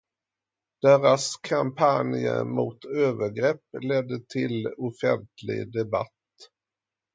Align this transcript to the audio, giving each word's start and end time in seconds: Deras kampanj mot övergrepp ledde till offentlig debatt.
Deras 0.81 1.37
kampanj 1.37 2.35
mot 2.45 2.85
övergrepp 2.85 3.61
ledde 3.81 4.19
till 4.29 4.67
offentlig 4.77 5.71
debatt. 5.73 6.15